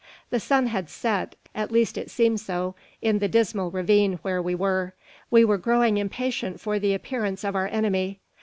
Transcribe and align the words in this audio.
The 0.31 0.39
sun 0.39 0.65
had 0.65 0.89
set, 0.89 1.35
at 1.53 1.71
least 1.71 1.95
it 1.95 2.09
seemed 2.09 2.39
so, 2.39 2.73
in 3.03 3.19
the 3.19 3.27
dismal 3.27 3.69
ravine 3.69 4.13
where 4.23 4.41
we 4.41 4.55
were. 4.55 4.95
We 5.29 5.45
were 5.45 5.59
growing 5.59 5.99
impatient 5.99 6.59
for 6.59 6.79
the 6.79 6.95
appearance 6.95 7.43
of 7.43 7.55
our 7.55 7.67
enemy. 7.67 8.19